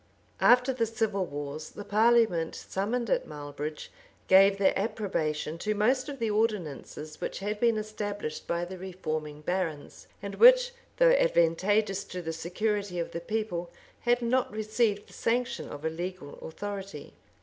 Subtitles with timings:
[0.27, 3.89] [*] After the civil wars, the parliament summoned at Marlebridge
[4.27, 9.41] gave their approbation to most of the ordinances which had been established by the reforming
[9.41, 13.69] barons, and which though advantageous to the security of the people,
[13.99, 17.13] had not received the sanction of a legal authority.